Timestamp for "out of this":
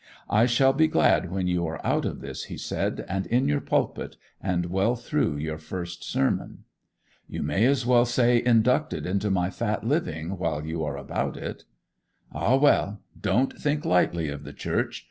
1.85-2.45